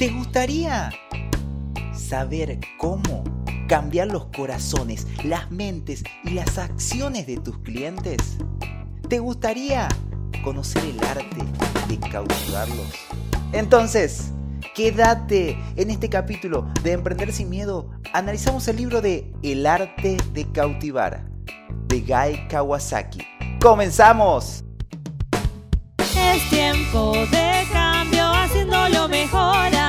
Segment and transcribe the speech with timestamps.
[0.00, 0.90] ¿Te gustaría
[1.92, 3.22] saber cómo
[3.68, 8.38] cambiar los corazones, las mentes y las acciones de tus clientes?
[9.10, 9.88] ¿Te gustaría
[10.42, 11.44] conocer el arte
[11.86, 12.94] de cautivarlos?
[13.52, 14.30] Entonces,
[14.74, 17.90] quédate en este capítulo de Emprender sin Miedo.
[18.14, 21.28] Analizamos el libro de El arte de cautivar
[21.88, 23.20] de Guy Kawasaki.
[23.60, 24.64] ¡Comenzamos!
[25.98, 29.79] Es tiempo de cambio, haciéndolo mejor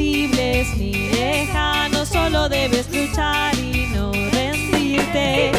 [0.00, 5.52] imposibles ni lejanos, solo debes luchar y no rendirte.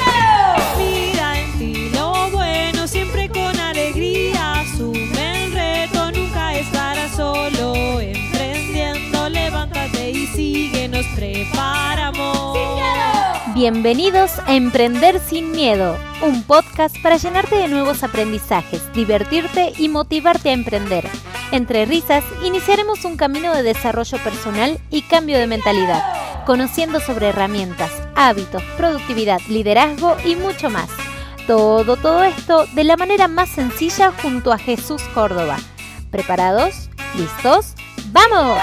[0.77, 4.61] Mira en ti lo bueno, siempre con alegría.
[4.61, 7.99] Asume el reto, nunca estarás solo.
[7.99, 12.57] Emprendiendo, levántate y sigue, nos preparamos.
[13.53, 16.70] Bienvenidos a Emprender sin Miedo, un podcast
[17.03, 21.07] para llenarte de nuevos aprendizajes, divertirte y motivarte a emprender.
[21.51, 26.03] Entre risas, iniciaremos un camino de desarrollo personal y cambio de mentalidad,
[26.45, 30.89] conociendo sobre herramientas, hábitos, productividad, liderazgo y mucho más.
[31.45, 35.57] Todo, todo esto de la manera más sencilla junto a Jesús Córdoba.
[36.09, 36.89] ¿Preparados?
[37.15, 37.75] ¿Listos?
[38.07, 38.59] ¡Vamos!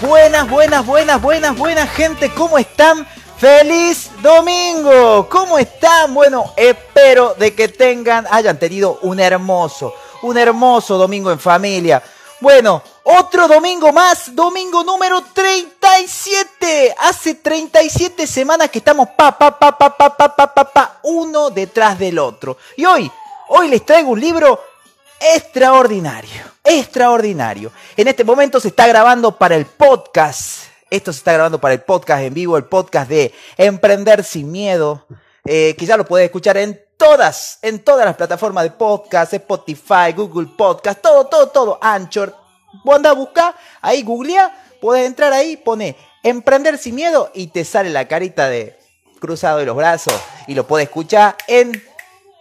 [0.00, 3.06] Buenas, buenas, buenas, buenas, buenas gente, ¿cómo están?
[3.40, 5.26] ¡Feliz domingo!
[5.30, 6.12] ¿Cómo están?
[6.12, 12.02] Bueno, espero de que tengan, hayan tenido un hermoso, un hermoso domingo en familia.
[12.38, 16.94] Bueno, otro domingo más, domingo número 37.
[16.98, 21.48] Hace 37 semanas que estamos pa, pa, pa, pa, pa, pa, pa, pa, pa, uno
[21.48, 22.58] detrás del otro.
[22.76, 23.10] Y hoy,
[23.48, 24.62] hoy les traigo un libro
[25.18, 27.72] extraordinario, extraordinario.
[27.96, 31.82] En este momento se está grabando para el podcast esto se está grabando para el
[31.82, 35.06] podcast en vivo, el podcast de Emprender sin Miedo,
[35.44, 40.12] eh, que ya lo puedes escuchar en todas, en todas las plataformas de podcast, Spotify,
[40.14, 42.34] Google Podcast, todo, todo, todo, Anchor.
[42.84, 47.64] Vos andás a buscar, ahí googlea, puedes entrar ahí, pone Emprender sin Miedo y te
[47.64, 48.76] sale la carita de
[49.20, 50.14] cruzado de los brazos
[50.48, 51.82] y lo puedes escuchar en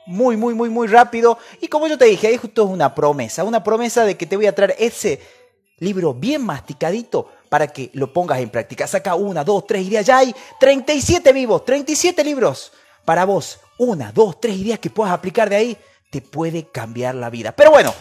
[0.07, 1.38] muy, muy, muy, muy rápido.
[1.62, 4.35] Y como yo te dije, ahí justo es una promesa, una promesa de que te
[4.35, 5.22] voy a traer ese
[5.78, 8.88] libro bien masticadito para que lo pongas en práctica.
[8.88, 10.06] Saca una, dos, tres ideas.
[10.06, 12.72] Ya hay 37 vivos, 37 libros
[13.04, 13.60] para vos.
[13.80, 15.78] Una, dos, tres ideas que puedas aplicar de ahí.
[16.12, 17.52] Te puede cambiar la vida.
[17.52, 17.94] Pero bueno,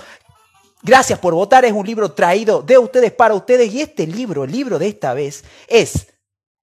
[0.82, 1.64] gracias por votar.
[1.64, 3.72] Es un libro traído de ustedes para ustedes.
[3.72, 6.08] Y este libro, el libro de esta vez, es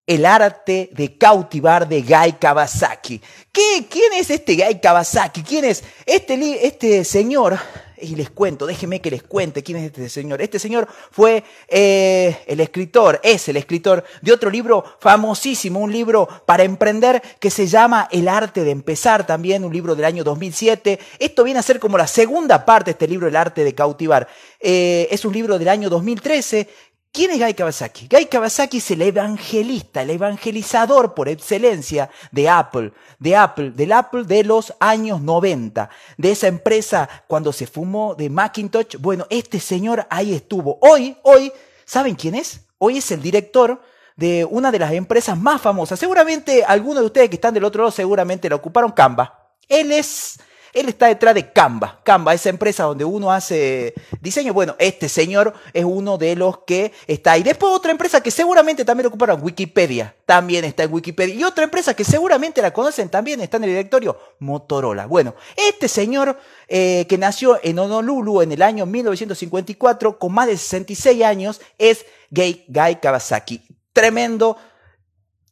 [0.08, 3.22] El arte de cautivar de Guy Kawasaki.
[3.52, 5.42] ¿Qué, ¿Quién es este Guy Kawasaki?
[5.42, 7.58] ¿Quién es este, este señor?
[8.02, 10.42] Y les cuento, déjenme que les cuente quién es este señor.
[10.42, 16.28] Este señor fue eh, el escritor, es el escritor de otro libro famosísimo, un libro
[16.46, 21.00] para emprender que se llama El arte de empezar, también un libro del año 2007.
[21.20, 24.28] Esto viene a ser como la segunda parte de este libro, El arte de cautivar.
[24.60, 26.68] Eh, es un libro del año 2013
[27.16, 28.10] ¿Quién es Guy Kawasaki?
[28.10, 34.26] Guy Kawasaki es el evangelista, el evangelizador por excelencia de Apple, de Apple, del Apple
[34.26, 38.98] de los años 90, de esa empresa cuando se fumó de Macintosh.
[39.00, 40.78] Bueno, este señor ahí estuvo.
[40.82, 41.54] Hoy, hoy,
[41.86, 42.68] ¿saben quién es?
[42.80, 43.82] Hoy es el director
[44.18, 45.98] de una de las empresas más famosas.
[45.98, 49.54] Seguramente algunos de ustedes que están del otro lado seguramente la ocuparon Canva.
[49.70, 50.38] Él es
[50.76, 52.02] él está detrás de Canva.
[52.04, 54.54] Canva, esa empresa donde uno hace diseño.
[54.54, 57.44] Bueno, este señor es uno de los que está ahí.
[57.44, 60.14] Después otra empresa que seguramente también ocuparon, Wikipedia.
[60.26, 61.34] También está en Wikipedia.
[61.34, 65.06] Y otra empresa que seguramente la conocen también, está en el directorio, Motorola.
[65.06, 66.38] Bueno, este señor
[66.68, 72.06] eh, que nació en Honolulu en el año 1954, con más de 66 años, es
[72.30, 72.66] Guy
[73.02, 73.62] Kawasaki.
[73.94, 74.58] Tremendo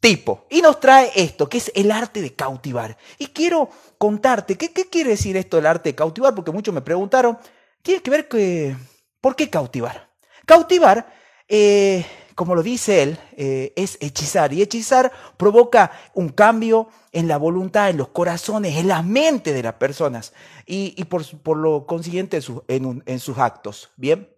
[0.00, 0.46] tipo.
[0.50, 2.96] Y nos trae esto, que es el arte de cautivar.
[3.18, 6.34] Y quiero contarte, ¿qué, quiere decir esto del arte de cautivar?
[6.34, 7.38] Porque muchos me preguntaron,
[7.82, 8.76] tiene que ver que,
[9.20, 10.10] ¿por qué cautivar?
[10.46, 11.12] Cautivar,
[11.48, 12.04] eh,
[12.34, 14.52] como lo dice él, eh, es hechizar.
[14.52, 19.62] Y hechizar provoca un cambio en la voluntad, en los corazones, en la mente de
[19.62, 20.34] las personas.
[20.66, 23.90] Y, por, lo consiguiente en, en sus actos.
[23.96, 24.33] Bien.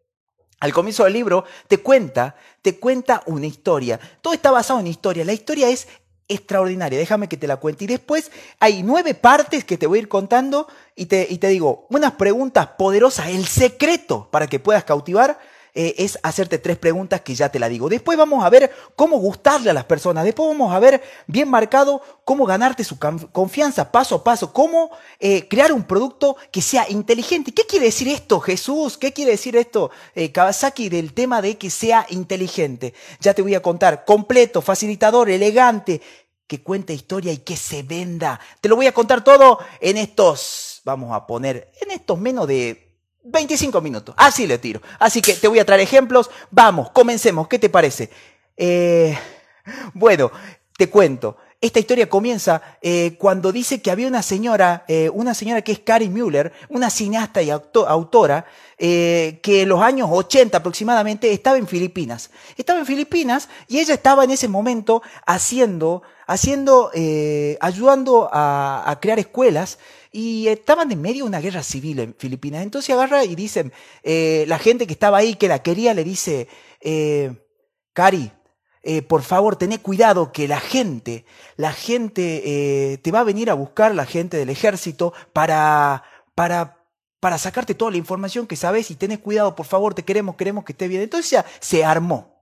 [0.61, 4.01] Al comienzo del libro te cuenta, te cuenta una historia.
[4.23, 5.25] Todo está basado en historia.
[5.25, 5.87] La historia es
[6.29, 7.85] extraordinaria, déjame que te la cuente.
[7.85, 11.49] Y después hay nueve partes que te voy a ir contando y te, y te
[11.49, 15.39] digo unas preguntas poderosas, el secreto para que puedas cautivar
[15.79, 17.91] eh, es hacerte tres preguntas que ya te la digo.
[17.91, 20.25] Después vamos a ver cómo gustarle a las personas.
[20.25, 24.55] Después vamos a ver bien marcado cómo ganarte su confianza paso a paso.
[24.55, 24.91] Cómo
[25.21, 27.53] eh, crear un producto que sea inteligente.
[27.53, 28.97] ¿Qué quiere decir esto, Jesús?
[28.97, 32.95] ¿Qué quiere decir esto, eh, Kawasaki, del tema de que sea inteligente?
[33.21, 34.07] Ya te voy a contar.
[34.07, 36.01] Completo, facilitador, elegante,
[36.47, 38.41] que cuente historia y que se venda.
[38.63, 42.86] Te lo voy a contar todo en estos, vamos a poner, en estos menos de
[43.27, 44.15] 25 minutos.
[44.19, 44.81] Así le tiro.
[44.99, 46.31] Así que te voy a traer ejemplos.
[46.51, 47.49] Vamos, comencemos.
[47.49, 48.11] ¿Qué te parece?
[48.57, 49.19] Eh,
[49.95, 50.31] bueno,
[50.77, 51.37] te cuento.
[51.59, 55.79] Esta historia comienza eh, cuando dice que había una señora, eh, una señora que es
[55.79, 58.45] Kari Müller, una cineasta y autora,
[58.77, 62.31] eh, que en los años 80 aproximadamente estaba en Filipinas.
[62.59, 66.91] Estaba en Filipinas y ella estaba en ese momento haciendo, haciendo,
[67.61, 69.79] ayudando a, a, crear escuelas
[70.13, 72.65] y estaban en medio de una guerra civil en Filipinas.
[72.65, 73.73] Entonces agarra y dicen,
[74.05, 76.49] la gente que estaba ahí, que la quería, le dice,
[77.95, 78.31] Cari,
[78.83, 81.25] eh, por favor, tené cuidado que la gente,
[81.57, 82.43] la gente
[82.93, 86.85] eh, te va a venir a buscar, la gente del ejército, para, para,
[87.21, 90.65] para sacarte toda la información que sabes y tenés cuidado, por favor, te queremos, queremos
[90.65, 91.03] que esté bien.
[91.03, 92.37] Entonces ya se armó.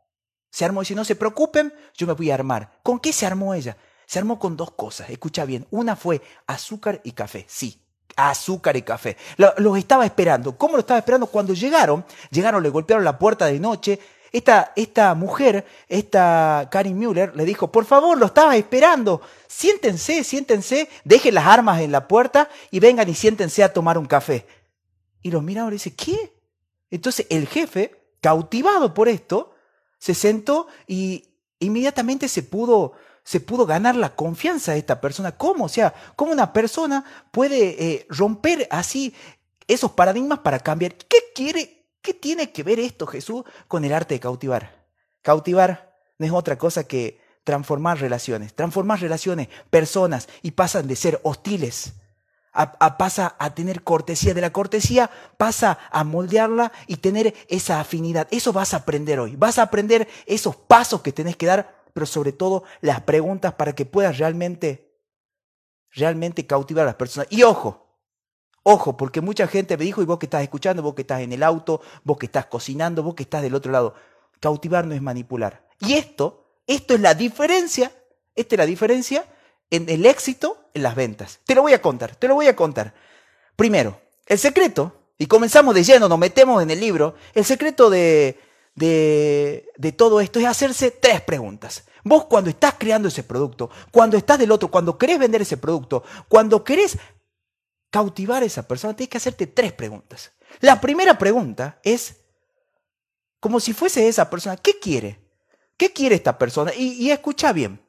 [0.51, 2.79] Se armó y si no se preocupen, yo me voy a armar.
[2.83, 3.77] ¿Con qué se armó ella?
[4.07, 5.67] Se armó con dos cosas, escucha bien.
[5.71, 7.81] Una fue azúcar y café, sí,
[8.17, 9.17] azúcar y café.
[9.37, 10.57] Los estaba esperando.
[10.57, 11.27] ¿Cómo lo estaba esperando?
[11.27, 13.99] Cuando llegaron, llegaron, le golpearon la puerta de noche,
[14.35, 20.89] esta, esta mujer, esta Karin Müller, le dijo, por favor, lo estaba esperando, siéntense, siéntense,
[21.05, 24.45] dejen las armas en la puerta y vengan y siéntense a tomar un café.
[25.23, 26.33] Y los mira y dice, ¿qué?
[26.91, 29.55] Entonces el jefe, cautivado por esto,
[29.99, 35.37] se sentó y inmediatamente se pudo, se pudo ganar la confianza de esta persona.
[35.37, 35.67] ¿Cómo?
[35.67, 39.15] O sea, ¿cómo una persona puede eh, romper así
[39.69, 40.97] esos paradigmas para cambiar?
[40.97, 41.84] ¿Qué quiere?
[42.05, 44.85] ¿Qué tiene que ver esto, Jesús, con el arte de cautivar?
[45.23, 51.19] Cautivar no es otra cosa que transformar relaciones, transformar relaciones, personas, y pasan de ser
[51.23, 51.95] hostiles
[52.53, 54.35] a, pasa a tener cortesía.
[54.35, 58.29] De la cortesía pasa a moldearla y tener esa afinidad.
[58.31, 59.35] Eso vas a aprender hoy.
[59.37, 63.75] Vas a aprender esos pasos que tenés que dar, pero sobre todo las preguntas para
[63.75, 64.95] que puedas realmente,
[65.91, 67.29] realmente cautivar a las personas.
[67.31, 67.84] Y ojo,
[68.67, 71.33] Ojo, porque mucha gente me dijo, y vos que estás escuchando, vos que estás en
[71.33, 73.95] el auto, vos que estás cocinando, vos que estás del otro lado,
[74.41, 75.67] cautivar no es manipular.
[75.81, 77.93] Y esto, esto es la diferencia,
[78.35, 79.27] esta es la diferencia
[79.71, 81.41] en el éxito en las ventas.
[81.45, 82.95] Te lo voy a contar, te lo voy a contar.
[83.55, 88.41] Primero, el secreto, y comenzamos de lleno, nos metemos en el libro, el secreto de,
[88.75, 91.85] de, de todo esto es hacerse tres preguntas.
[92.03, 96.03] Vos cuando estás creando ese producto, cuando estás del otro, cuando querés vender ese producto,
[96.29, 96.99] cuando querés
[97.95, 100.33] cautivar a esa persona, tienes que hacerte tres preguntas.
[100.59, 102.17] La primera pregunta es,
[103.39, 105.21] como si fuese esa persona, ¿qué quiere?
[105.77, 106.75] ¿Qué quiere esta persona?
[106.75, 107.81] Y, escucha bien.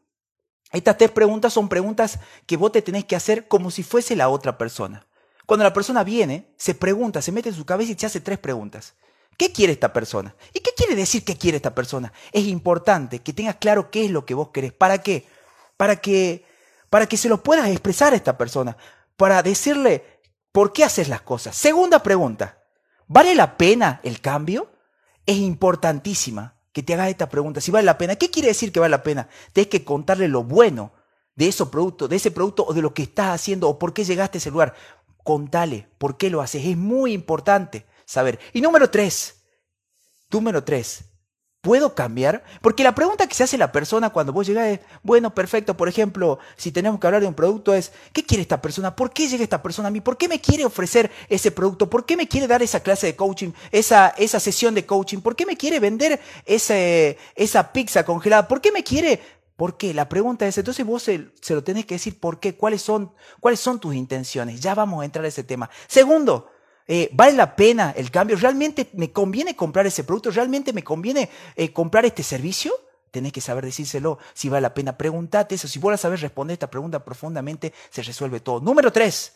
[0.72, 4.30] Estas tres preguntas son preguntas que vos te tenés que hacer como si fuese la
[4.30, 5.08] otra persona.
[5.48, 8.38] Cuando la persona viene, se pregunta, se mete en su cabeza y se hace tres
[8.38, 8.94] preguntas.
[9.40, 10.36] ¿Qué quiere esta persona?
[10.54, 12.14] ¿Y qué quiere decir que quiere esta persona?
[12.32, 14.72] Es importante que tengas claro qué es lo que vos querés.
[14.72, 15.26] ¿Para qué?
[15.78, 16.46] Para que,
[16.92, 18.78] para que se lo puedas expresar a esta persona
[19.18, 20.22] para decirle
[20.52, 21.56] por qué haces las cosas.
[21.56, 22.64] Segunda pregunta,
[23.08, 24.72] ¿vale la pena el cambio?
[25.26, 27.62] Es importantísima que te hagas esta pregunta.
[27.62, 29.30] Si vale la pena, ¿qué quiere decir que vale la pena?
[29.54, 30.94] Tienes que contarle lo bueno
[31.36, 34.04] de ese producto, de ese producto o de lo que estás haciendo o por qué
[34.04, 34.76] llegaste a ese lugar.
[35.24, 36.66] Contale por qué lo haces.
[36.66, 38.40] Es muy importante saber.
[38.54, 39.46] Y número tres,
[40.30, 41.06] número tres,
[41.66, 42.44] ¿Puedo cambiar?
[42.62, 45.90] Porque la pregunta que se hace la persona cuando vos llegas es, bueno, perfecto, por
[45.90, 48.96] ejemplo, si tenemos que hablar de un producto es, ¿qué quiere esta persona?
[48.96, 50.00] ¿Por qué llega esta persona a mí?
[50.00, 51.90] ¿Por qué me quiere ofrecer ese producto?
[51.90, 55.22] ¿Por qué me quiere dar esa clase de coaching, esa, esa sesión de coaching?
[55.22, 58.48] ¿Por qué me quiere vender ese, esa pizza congelada?
[58.48, 59.20] ¿Por qué me quiere
[59.56, 59.92] ¿Por qué?
[59.96, 63.12] La pregunta es, entonces vos se, se, lo tenés que decir por qué, cuáles son,
[63.40, 64.60] cuáles son tus intenciones.
[64.60, 65.72] Ya vamos a entrar a ese tema.
[65.88, 66.52] Segundo,
[66.88, 68.38] eh, ¿Vale la pena el cambio?
[68.38, 70.30] ¿Realmente me conviene comprar ese producto?
[70.30, 72.74] ¿Realmente me conviene eh, comprar este servicio?
[73.10, 74.98] Tenés que saber decírselo si vale la pena.
[74.98, 75.68] Pregúntate eso.
[75.68, 78.60] Si vos a saber responder esta pregunta profundamente, se resuelve todo.
[78.60, 79.34] Número tres,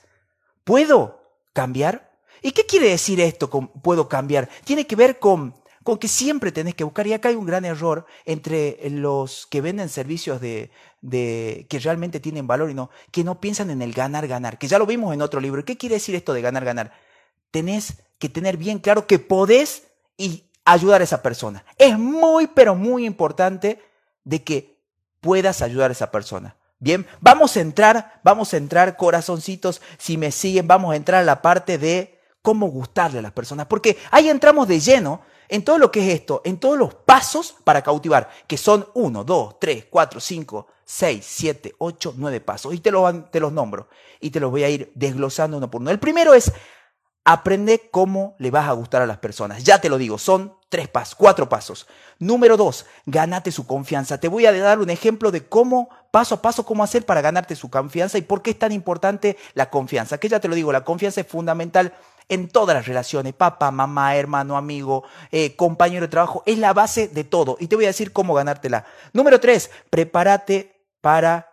[0.64, 1.22] ¿puedo
[1.54, 2.12] cambiar?
[2.42, 4.48] ¿Y qué quiere decir esto con puedo cambiar?
[4.64, 7.08] Tiene que ver con, con que siempre tenés que buscar.
[7.08, 10.70] Y acá hay un gran error entre los que venden servicios de,
[11.02, 14.60] de que realmente tienen valor y no, que no piensan en el ganar, ganar.
[14.60, 15.66] Que ya lo vimos en otro libro.
[15.66, 17.09] ¿Qué quiere decir esto de ganar, ganar?
[17.52, 19.84] Tenés que tener bien claro que podés
[20.18, 21.66] y ayudar a esa persona.
[21.78, 23.82] Es muy, pero muy importante
[24.24, 24.78] de que
[25.22, 26.56] puedas ayudar a esa persona.
[26.80, 31.26] Bien, vamos a entrar, vamos a entrar, corazoncitos, si me siguen, vamos a entrar a
[31.26, 35.78] la parte de cómo gustarle a las personas, porque ahí entramos de lleno en todo
[35.78, 39.86] lo que es esto, en todos los pasos para cautivar, que son 1, 2, 3,
[39.90, 42.74] 4, 5, 6, 7, 8, 9 pasos.
[42.74, 42.92] Y te,
[43.32, 43.90] te los nombro
[44.22, 45.92] y te los voy a ir desglosando uno por uno.
[45.92, 46.54] El primero es
[47.26, 49.64] Aprende cómo le vas a gustar a las personas.
[49.64, 51.88] Ya te lo digo, son tres pasos, cuatro pasos.
[52.18, 54.20] Número dos, gánate su confianza.
[54.20, 57.56] Te voy a dar un ejemplo de cómo, paso a paso, cómo hacer para ganarte
[57.56, 60.18] su confianza y por qué es tan importante la confianza.
[60.18, 61.94] Que ya te lo digo, la confianza es fundamental
[62.30, 67.08] en todas las relaciones, papá, mamá, hermano, amigo, eh, compañero de trabajo, es la base
[67.08, 67.58] de todo.
[67.60, 68.86] Y te voy a decir cómo ganártela.
[69.14, 71.49] Número tres, prepárate para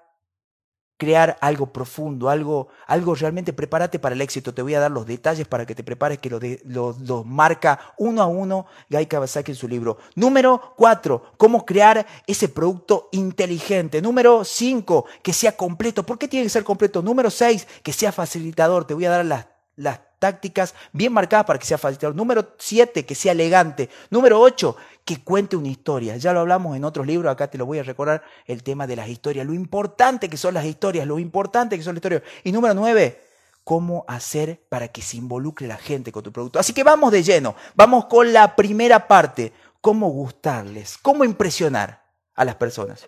[0.96, 4.54] crear algo profundo, algo, algo realmente, prepárate para el éxito.
[4.54, 8.22] Te voy a dar los detalles para que te prepares, que lo, lo, marca uno
[8.22, 9.98] a uno Guy Kawasaki en su libro.
[10.14, 14.00] Número cuatro, cómo crear ese producto inteligente.
[14.00, 16.04] Número cinco, que sea completo.
[16.04, 17.02] ¿Por qué tiene que ser completo?
[17.02, 18.86] Número seis, que sea facilitador.
[18.86, 22.16] Te voy a dar las, las tácticas bien marcadas para que sea facilitador.
[22.16, 23.88] Número 7, que sea elegante.
[24.10, 26.16] Número 8, que cuente una historia.
[26.16, 28.96] Ya lo hablamos en otros libros, acá te lo voy a recordar, el tema de
[28.96, 32.22] las historias, lo importante que son las historias, lo importante que son las historias.
[32.44, 33.22] Y número 9,
[33.62, 36.58] cómo hacer para que se involucre la gente con tu producto.
[36.58, 42.04] Así que vamos de lleno, vamos con la primera parte, cómo gustarles, cómo impresionar
[42.34, 43.06] a las personas.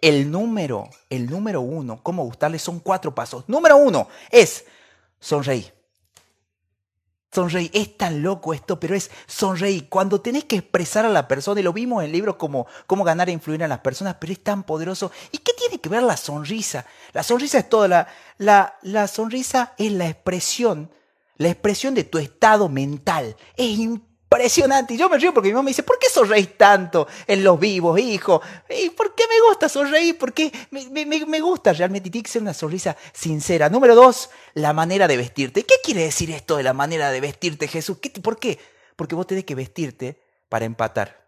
[0.00, 3.44] El número, el número uno, cómo gustarles, son cuatro pasos.
[3.48, 4.64] Número uno es
[5.18, 5.76] sonreír.
[7.36, 9.90] Sonreí, es tan loco esto, pero es sonreír.
[9.90, 13.28] Cuando tenés que expresar a la persona, y lo vimos en libros como Cómo ganar
[13.28, 15.12] e influir a las personas, pero es tan poderoso.
[15.32, 16.86] ¿Y qué tiene que ver la sonrisa?
[17.12, 20.90] La sonrisa es toda, la, la, la sonrisa es la expresión,
[21.36, 23.36] la expresión de tu estado mental.
[23.54, 23.78] Es
[24.26, 24.94] impresionante.
[24.94, 27.58] Y yo me río porque mi mamá me dice, ¿por qué sonreís tanto en los
[27.58, 28.42] vivos, hijo?
[28.68, 30.18] ¿Y por qué me gusta sonreír?
[30.18, 32.10] Porque me, me, me gusta realmente.
[32.10, 33.68] Tiene que ser una sonrisa sincera.
[33.68, 35.64] Número dos, la manera de vestirte.
[35.64, 37.98] ¿Qué quiere decir esto de la manera de vestirte, Jesús?
[37.98, 38.58] ¿Qué, ¿Por qué?
[38.96, 41.25] Porque vos tenés que vestirte para empatar.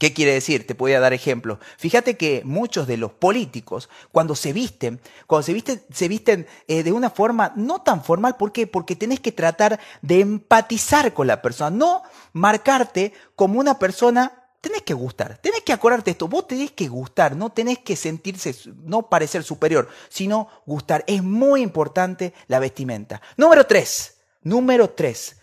[0.00, 0.66] ¿Qué quiere decir?
[0.66, 1.58] Te voy a dar ejemplos.
[1.76, 6.82] Fíjate que muchos de los políticos, cuando se visten, cuando se visten, se visten eh,
[6.82, 8.38] de una forma no tan formal.
[8.38, 8.66] ¿Por qué?
[8.66, 12.02] Porque tenés que tratar de empatizar con la persona, no
[12.32, 14.32] marcarte como una persona.
[14.62, 16.28] Tenés que gustar, tenés que acordarte esto.
[16.28, 21.04] Vos tenés que gustar, no tenés que sentirse, no parecer superior, sino gustar.
[21.06, 23.20] Es muy importante la vestimenta.
[23.36, 25.36] Número tres, número tres,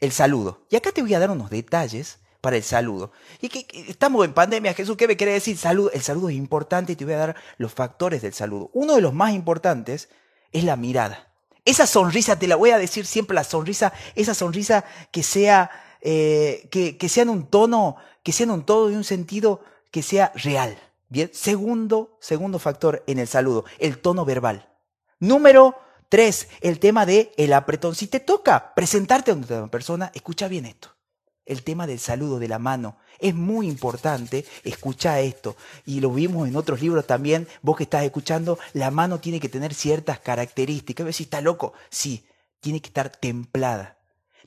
[0.00, 0.66] el saludo.
[0.68, 3.10] Y acá te voy a dar unos detalles para el saludo.
[3.40, 5.58] Y que, estamos en pandemia, Jesús, ¿qué me quiere decir?
[5.58, 8.70] Salud, el saludo es importante y te voy a dar los factores del saludo.
[8.72, 10.10] Uno de los más importantes
[10.52, 11.32] es la mirada.
[11.64, 16.68] Esa sonrisa, te la voy a decir siempre, la sonrisa, esa sonrisa que sea, eh,
[16.70, 19.60] que, que en un tono, que sea en un tono y un sentido
[19.90, 20.78] que sea real.
[21.08, 24.72] Bien, segundo, segundo factor en el saludo, el tono verbal.
[25.18, 25.74] Número
[26.08, 27.96] tres, el tema de el apretón.
[27.96, 30.95] Si te toca presentarte a una persona, escucha bien esto
[31.46, 32.96] el tema del saludo de la mano.
[33.18, 35.56] Es muy importante, escucha esto.
[35.86, 39.48] Y lo vimos en otros libros también, vos que estás escuchando, la mano tiene que
[39.48, 41.06] tener ciertas características.
[41.06, 41.72] A si está loco.
[41.88, 42.26] Sí,
[42.60, 43.96] tiene que estar templada.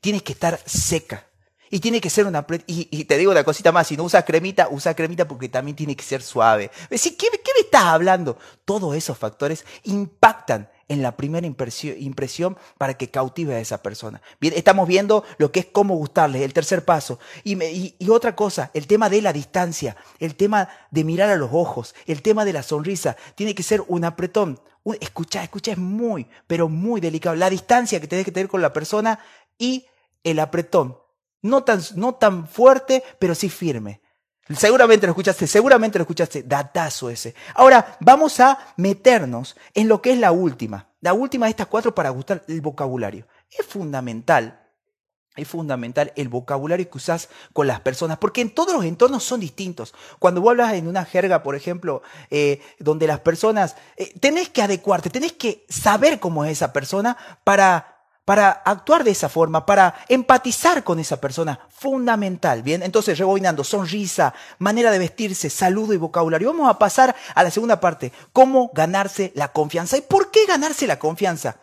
[0.01, 1.25] Tiene que estar seca.
[1.72, 2.46] Y tiene que ser una...
[2.68, 5.96] Y, te digo una cosita más, si no usas cremita, usa cremita porque también tiene
[5.96, 6.72] que ser suave.
[6.89, 8.38] ¿qué, ¿Qué me estás hablando?
[8.65, 14.22] Todos esos factores impactan en la primera impresión para que cautive a esa persona.
[14.41, 17.19] Estamos viendo lo que es cómo gustarle, el tercer paso.
[17.43, 21.96] Y, otra cosa, el tema de la distancia, el tema de mirar a los ojos,
[22.08, 24.60] el tema de la sonrisa, tiene que ser un apretón.
[25.00, 27.36] escucha, escucha, es muy, pero muy delicado.
[27.36, 29.19] La distancia que tienes que tener con la persona
[29.58, 29.86] y
[30.24, 30.98] el apretón.
[31.41, 34.01] No tan, no tan fuerte, pero sí firme.
[34.56, 37.36] Seguramente lo escuchaste, seguramente lo escuchaste, datazo ese.
[37.53, 40.88] Ahora vamos a meternos en lo que es la última.
[41.01, 43.27] La última de estas cuatro para gustar el vocabulario.
[43.51, 44.68] Es fundamental,
[45.36, 49.39] es fundamental el vocabulario que usas con las personas, porque en todos los entornos son
[49.39, 49.94] distintos.
[50.18, 52.01] Cuando vos hablas en una jerga, por ejemplo,
[52.32, 57.18] eh, donde las personas, eh, tenés que adecuarte, tenés que saber cómo es esa persona
[57.44, 57.99] para
[58.30, 62.84] para actuar de esa forma, para empatizar con esa persona, fundamental, ¿bien?
[62.84, 66.52] Entonces, rebobinando, sonrisa, manera de vestirse, saludo y vocabulario.
[66.52, 69.98] Vamos a pasar a la segunda parte, cómo ganarse la confianza.
[69.98, 71.60] ¿Y por qué ganarse la confianza?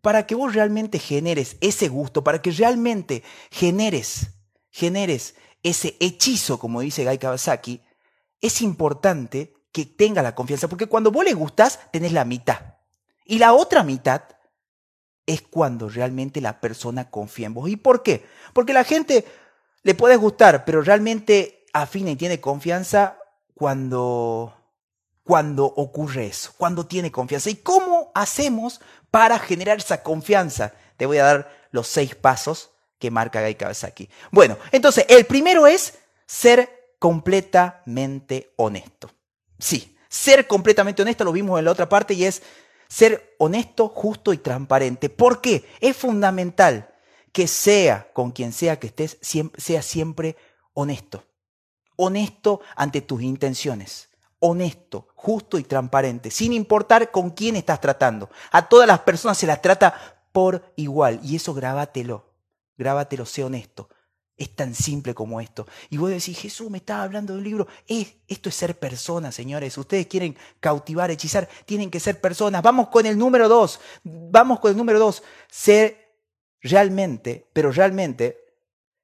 [0.00, 4.28] Para que vos realmente generes ese gusto, para que realmente generes,
[4.70, 5.34] generes
[5.64, 7.82] ese hechizo, como dice Guy Kawasaki,
[8.40, 12.76] es importante que tenga la confianza, porque cuando vos le gustás, tenés la mitad.
[13.24, 14.22] Y la otra mitad
[15.26, 17.68] es cuando realmente la persona confía en vos.
[17.68, 18.26] ¿Y por qué?
[18.52, 19.24] Porque la gente
[19.82, 23.18] le puede gustar, pero realmente afina y tiene confianza
[23.54, 24.54] cuando,
[25.22, 27.50] cuando ocurre eso, cuando tiene confianza.
[27.50, 30.72] ¿Y cómo hacemos para generar esa confianza?
[30.96, 34.08] Te voy a dar los seis pasos que marca Guy Kawasaki.
[34.30, 39.10] Bueno, entonces el primero es ser completamente honesto.
[39.58, 42.42] Sí, ser completamente honesto lo vimos en la otra parte y es
[42.92, 45.08] ser honesto, justo y transparente.
[45.08, 45.64] ¿Por qué?
[45.80, 46.94] Es fundamental
[47.32, 49.16] que sea con quien sea que estés,
[49.56, 50.36] sea siempre
[50.74, 51.24] honesto.
[51.96, 54.10] Honesto ante tus intenciones.
[54.44, 58.28] honesto, justo y transparente, sin importar con quién estás tratando.
[58.50, 59.94] A todas las personas se las trata
[60.32, 62.34] por igual y eso grábatelo,
[62.76, 63.88] grábatelo, sé honesto.
[64.36, 65.66] Es tan simple como esto.
[65.90, 67.68] Y vos decís, Jesús me estaba hablando de un libro.
[67.86, 69.76] esto es ser personas, señores.
[69.76, 72.62] Ustedes quieren cautivar, hechizar, tienen que ser personas.
[72.62, 73.80] Vamos con el número dos.
[74.04, 75.22] Vamos con el número dos.
[75.50, 76.16] Ser
[76.60, 78.42] realmente, pero realmente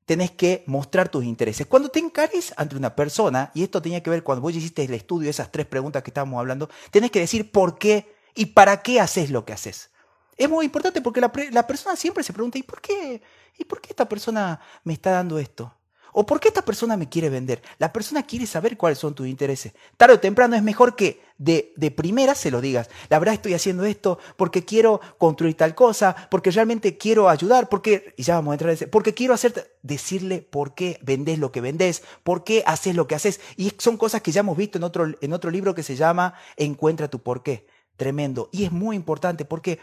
[0.08, 1.66] tenés que mostrar tus intereses.
[1.66, 4.94] Cuando te encares ante una persona, y esto tenía que ver cuando vos hiciste el
[4.94, 9.00] estudio, esas tres preguntas que estábamos hablando, tenés que decir por qué y para qué
[9.00, 9.90] haces lo que haces.
[10.38, 13.20] Es muy importante porque la, la persona siempre se pregunta, ¿y por qué?
[13.58, 15.74] ¿Y por qué esta persona me está dando esto?
[16.12, 17.62] ¿O por qué esta persona me quiere vender?
[17.78, 19.72] La persona quiere saber cuáles son tus intereses.
[19.96, 22.88] Tarde o temprano es mejor que de, de primera se lo digas.
[23.08, 28.14] La verdad estoy haciendo esto porque quiero construir tal cosa, porque realmente quiero ayudar, porque,
[28.16, 31.52] y ya vamos a entrar en ese, porque quiero hacer, decirle por qué vendés lo
[31.52, 33.40] que vendés, por qué haces lo que haces.
[33.56, 36.34] Y son cosas que ya hemos visto en otro, en otro libro que se llama
[36.56, 37.66] Encuentra tu por qué.
[37.96, 38.48] Tremendo.
[38.52, 39.80] Y es muy importante porque,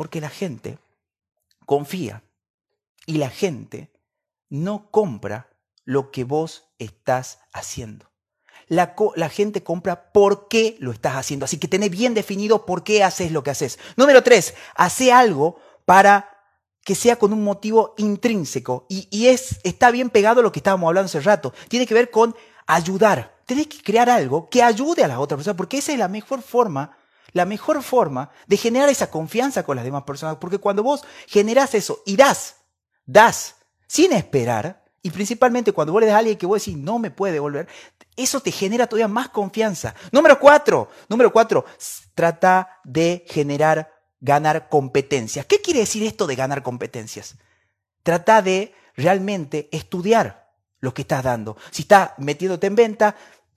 [0.00, 0.78] porque la gente
[1.66, 2.22] confía
[3.04, 3.90] y la gente
[4.48, 5.50] no compra
[5.84, 8.10] lo que vos estás haciendo.
[8.66, 11.44] La, la, gente compra por qué lo estás haciendo.
[11.44, 13.78] Así que tenés bien definido por qué haces lo que haces.
[13.98, 16.30] Número tres, hace algo para
[16.82, 18.86] que sea con un motivo intrínseco.
[18.88, 21.52] Y, y, es, está bien pegado a lo que estábamos hablando hace rato.
[21.68, 22.34] Tiene que ver con
[22.66, 23.36] ayudar.
[23.44, 26.40] Tenés que crear algo que ayude a las otras personas, porque esa es la mejor
[26.40, 26.96] forma,
[27.32, 30.36] la mejor forma de generar esa confianza con las demás personas.
[30.36, 32.56] Porque cuando vos generás eso y das,
[33.06, 33.56] das,
[33.86, 37.10] sin esperar, y principalmente cuando vos le das a alguien que vos decís no me
[37.10, 37.68] puede devolver,
[38.16, 39.94] eso te genera todavía más confianza.
[40.12, 41.64] Número cuatro, número cuatro,
[42.14, 45.46] trata de generar, ganar competencias.
[45.46, 47.36] ¿Qué quiere decir esto de ganar competencias?
[48.02, 51.56] Trata de realmente estudiar lo que estás dando.
[51.70, 53.16] Si estás metiéndote en venta,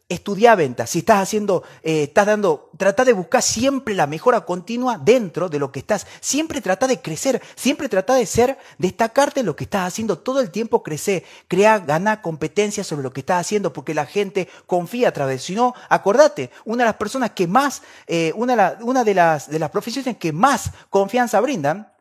[0.09, 4.97] estudia ventas, si estás haciendo, eh, estás dando, trata de buscar siempre la mejora continua
[4.97, 9.45] dentro de lo que estás, siempre trata de crecer, siempre trata de ser, destacarte en
[9.45, 13.41] lo que estás haciendo, todo el tiempo crece, crea, gana competencia sobre lo que estás
[13.41, 17.47] haciendo, porque la gente confía a través, si no, acordate, una de las personas que
[17.47, 21.92] más, eh, una, una de, las, de las profesiones que más confianza brindan,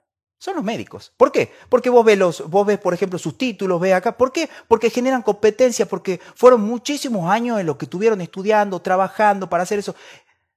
[0.42, 1.12] son los médicos.
[1.16, 1.52] ¿Por qué?
[1.68, 4.16] Porque vos ves, los, vos ves, por ejemplo, sus títulos, ve acá.
[4.16, 4.50] ¿Por qué?
[4.66, 9.78] Porque generan competencia, porque fueron muchísimos años en los que estuvieron estudiando, trabajando para hacer
[9.78, 9.94] eso.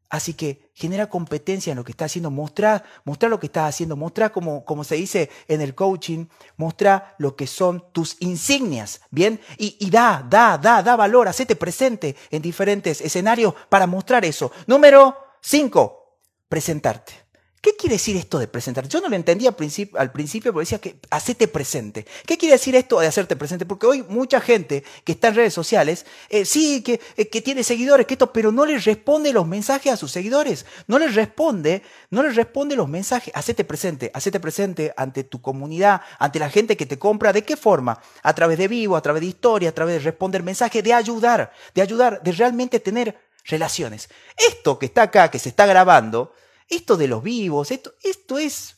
[0.09, 3.95] Así que genera competencia en lo que está haciendo, mostrar, mostrar lo que estás haciendo,
[3.95, 6.25] mostrar como, se dice en el coaching,
[6.57, 9.39] mostrar lo que son tus insignias, ¿bien?
[9.59, 14.51] Y, y da, da, da, da valor, hacete presente en diferentes escenarios para mostrar eso.
[14.65, 16.17] Número cinco,
[16.49, 17.24] presentarte.
[17.65, 18.87] ¿Qué quiere decir esto de presentar?
[18.87, 22.05] Yo no lo entendía al principio, al principio porque decía que hacete presente.
[22.27, 23.65] ¿Qué quiere decir esto de hacerte presente?
[23.65, 27.63] Porque hoy mucha gente que está en redes sociales, eh, sí, que, eh, que, tiene
[27.63, 30.67] seguidores, que esto, pero no les responde los mensajes a sus seguidores.
[30.85, 33.33] No les responde, no les responde los mensajes.
[33.35, 37.33] Hacete presente, hacete presente ante tu comunidad, ante la gente que te compra.
[37.33, 37.99] ¿De qué forma?
[38.21, 41.51] A través de vivo, a través de historia, a través de responder mensajes, de ayudar,
[41.73, 44.07] de ayudar, de realmente tener relaciones.
[44.37, 46.31] Esto que está acá, que se está grabando,
[46.69, 48.77] esto de los vivos, esto, esto es,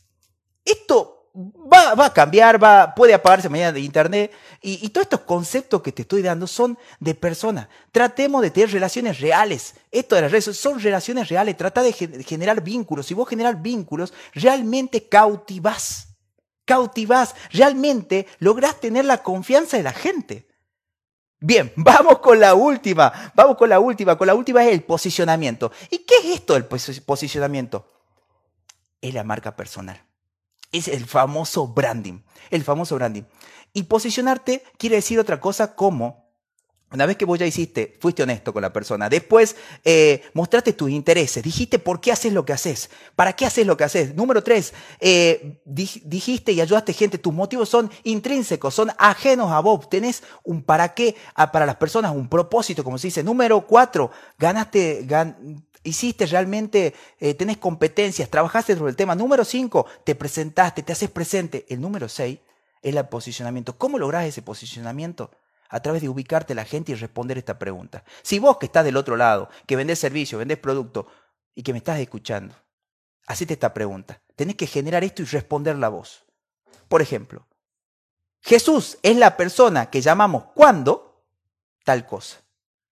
[0.65, 5.21] esto va, va a cambiar, va, puede apagarse mañana de internet y, y, todos estos
[5.21, 7.67] conceptos que te estoy dando son de personas.
[7.91, 9.75] Tratemos de tener relaciones reales.
[9.91, 11.55] Esto de las redes son relaciones reales.
[11.55, 13.05] Trata de generar vínculos.
[13.05, 16.15] Si vos generar vínculos, realmente cautivás.
[16.65, 17.35] Cautivás.
[17.51, 20.47] Realmente lográs tener la confianza de la gente.
[21.39, 25.71] Bien, vamos con la última, vamos con la última, con la última es el posicionamiento.
[25.89, 27.87] ¿Y qué es esto del posicionamiento?
[29.01, 30.03] Es la marca personal.
[30.71, 33.23] Es el famoso branding, el famoso branding.
[33.73, 36.26] Y posicionarte quiere decir otra cosa como
[36.91, 40.89] una vez que vos ya hiciste, fuiste honesto con la persona, después eh, mostraste tus
[40.89, 44.15] intereses, dijiste por qué haces lo que haces, para qué haces lo que haces.
[44.15, 49.89] Número tres, eh, dijiste y ayudaste gente, tus motivos son intrínsecos, son ajenos a vos,
[49.89, 51.15] tenés un para qué
[51.51, 53.23] para las personas, un propósito, como se dice.
[53.23, 55.05] Número cuatro, ganaste,
[55.83, 59.13] hiciste realmente, eh, tenés competencias, trabajaste sobre el tema.
[59.13, 61.65] Número cinco, te presentaste, te haces presente.
[61.67, 62.39] El número seis
[62.81, 63.77] es el posicionamiento.
[63.77, 65.31] ¿Cómo lográs ese posicionamiento?
[65.69, 68.03] A través de ubicarte la gente y responder esta pregunta.
[68.21, 71.07] Si vos que estás del otro lado, que vendés servicio, vendés producto
[71.55, 72.55] y que me estás escuchando,
[73.25, 74.21] hacete esta pregunta.
[74.35, 76.25] Tenés que generar esto y responder la voz.
[76.87, 77.47] Por ejemplo,
[78.41, 81.25] Jesús es la persona que llamamos cuando
[81.83, 82.37] tal cosa.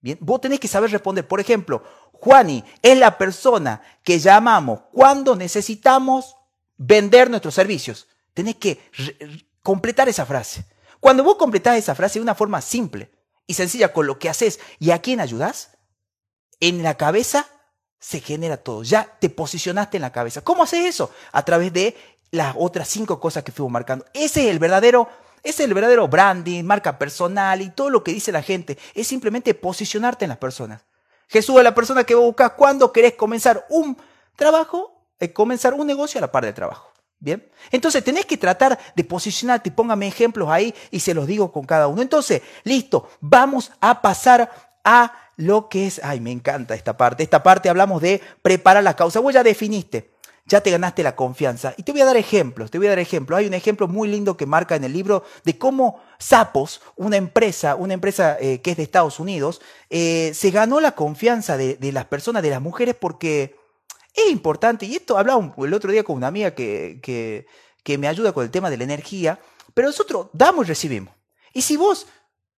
[0.01, 1.27] Bien, vos tenés que saber responder.
[1.27, 1.83] Por ejemplo,
[2.13, 6.35] Juani es la persona que llamamos cuando necesitamos
[6.77, 8.07] vender nuestros servicios.
[8.33, 8.79] Tenés que
[9.61, 10.65] completar esa frase.
[11.05, 13.11] Cuando vos completás esa frase de una forma simple
[13.45, 15.77] y sencilla con lo que haces y a quién ayudás,
[16.59, 17.45] en la cabeza
[17.99, 18.81] se genera todo.
[18.81, 20.41] Ya te posicionaste en la cabeza.
[20.41, 21.11] ¿Cómo haces eso?
[21.31, 21.95] A través de
[22.31, 24.03] las otras cinco cosas que fuimos marcando.
[24.15, 25.07] Ese es el verdadero,
[25.43, 28.75] ese es el verdadero branding, marca personal y todo lo que dice la gente.
[28.95, 30.85] Es simplemente posicionarte en las personas.
[31.27, 33.95] Jesús es la persona que vos buscas cuando querés comenzar un
[34.35, 36.94] trabajo, eh, comenzar un negocio a la par del trabajo.
[37.19, 39.71] Bien, entonces tenés que tratar de posicionarte.
[39.71, 42.01] Póngame ejemplos ahí y se los digo con cada uno.
[42.01, 44.51] Entonces, listo, vamos a pasar
[44.83, 46.01] a lo que es.
[46.03, 47.23] Ay, me encanta esta parte.
[47.23, 49.19] Esta parte hablamos de preparar la causa.
[49.19, 50.15] Vos ya definiste
[50.47, 51.73] ya te ganaste la confianza.
[51.77, 53.39] Y te voy a dar ejemplos, te voy a dar ejemplos.
[53.39, 57.75] Hay un ejemplo muy lindo que marca en el libro de cómo Sapos, una empresa,
[57.75, 62.05] una empresa eh, que es de Estados Unidos, eh, se ganó la confianza de, las
[62.05, 63.55] personas, de las mujeres, porque
[64.15, 66.99] es importante, y esto hablaba el otro día con una amiga que,
[67.83, 69.39] que, me ayuda con el tema de la energía,
[69.73, 71.13] pero nosotros damos y recibimos.
[71.53, 72.07] Y si vos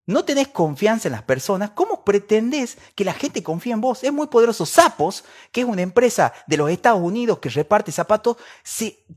[0.05, 4.03] no tenés confianza en las personas, ¿cómo pretendés que la gente confíe en vos?
[4.03, 4.65] Es muy poderoso.
[4.65, 8.37] Sapos, que es una empresa de los Estados Unidos que reparte zapatos,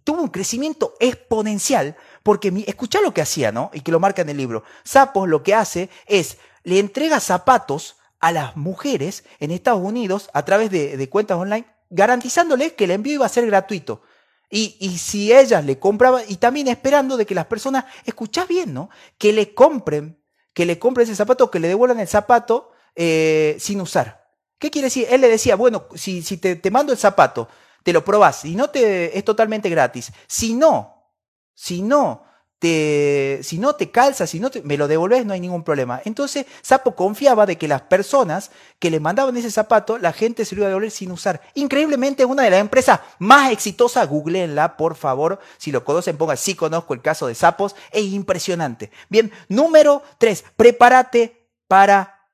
[0.02, 3.70] tuvo un crecimiento exponencial porque, escuchá lo que hacía, ¿no?
[3.72, 4.64] Y que lo marca en el libro.
[4.82, 10.44] Sapos lo que hace es, le entrega zapatos a las mujeres en Estados Unidos a
[10.44, 14.02] través de, cuentas online, garantizándoles que el envío iba a ser gratuito.
[14.48, 18.74] Y, y, si ellas le compraban, y también esperando de que las personas, escuchá bien,
[18.74, 18.90] ¿no?
[19.16, 20.20] Que le compren
[20.52, 24.28] que le compre ese zapato, que le devuelvan el zapato eh, sin usar.
[24.58, 25.06] ¿Qué quiere decir?
[25.10, 27.48] Él le decía, bueno, si, si te, te, mando el zapato,
[27.82, 30.12] te lo probás y no te es totalmente gratis.
[30.26, 31.14] Si no,
[31.54, 32.24] si no
[32.62, 36.02] si no te calza, si no te, me lo devolves, no hay ningún problema.
[36.04, 40.54] Entonces, Sapo confiaba de que las personas que le mandaban ese zapato, la gente se
[40.54, 41.40] lo iba a devolver sin usar.
[41.54, 45.40] Increíblemente, una de las empresas más exitosas, googleenla, por favor.
[45.56, 47.74] Si lo conocen, pongan, sí conozco el caso de Sapos.
[47.92, 48.90] Es impresionante.
[49.08, 52.28] Bien, número tres, prepárate para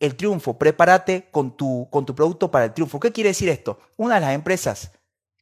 [0.00, 0.56] el triunfo.
[0.56, 2.98] Prepárate con tu, con tu producto para el triunfo.
[2.98, 3.78] ¿Qué quiere decir esto?
[3.96, 4.92] Una de las empresas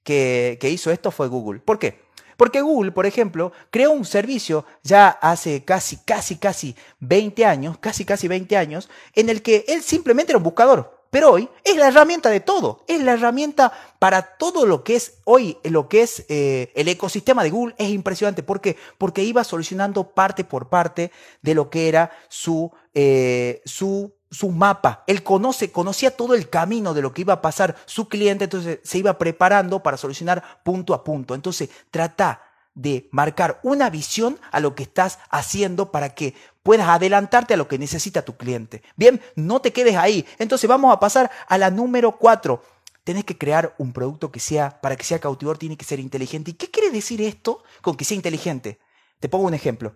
[0.03, 1.61] que, que hizo esto fue Google.
[1.61, 2.04] ¿Por qué?
[2.37, 8.05] Porque Google, por ejemplo, creó un servicio ya hace casi, casi, casi 20 años, casi,
[8.05, 10.95] casi 20 años, en el que él simplemente era un buscador.
[11.15, 15.19] Pero hoy es la herramienta de todo, es la herramienta para todo lo que es
[15.23, 18.43] hoy, lo que es eh, el ecosistema de Google, es impresionante.
[18.43, 18.77] ¿Por qué?
[18.99, 25.05] Porque iba solucionando parte por parte de lo que era su, eh, su su mapa.
[25.07, 28.81] Él conoce, conocía todo el camino de lo que iba a pasar su cliente, entonces
[28.83, 31.35] se iba preparando para solucionar punto a punto.
[31.35, 32.43] Entonces, trata
[32.75, 37.69] de marcar una visión a lo que estás haciendo para que puedas adelantarte a lo
[37.69, 38.83] que necesita tu cliente.
[38.97, 40.27] Bien, no te quedes ahí.
[40.39, 42.65] Entonces vamos a pasar a la número cuatro.
[43.05, 46.51] Tenés que crear un producto que sea, para que sea cautivador, tiene que ser inteligente.
[46.51, 48.81] ¿Y qué quiere decir esto con que sea inteligente?
[49.21, 49.95] Te pongo un ejemplo.